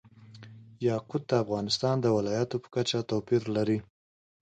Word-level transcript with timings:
یاقوت 0.87 1.23
د 1.27 1.31
افغانستان 1.43 1.95
د 2.01 2.05
ولایاتو 2.17 2.55
په 2.63 2.69
کچه 2.75 2.99
توپیر 3.09 3.43
لري. 3.55 3.79